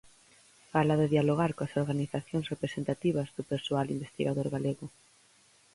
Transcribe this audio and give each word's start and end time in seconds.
Fala 0.71 0.99
de 1.01 1.11
dialogar 1.13 1.51
coas 1.57 1.75
organizacións 1.83 2.49
representativas 2.53 3.27
do 3.35 3.43
persoal 3.51 3.87
investigador 3.97 4.47
galego. 4.55 4.85